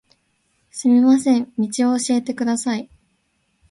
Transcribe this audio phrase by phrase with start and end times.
[0.71, 2.89] すみません、道を教えてください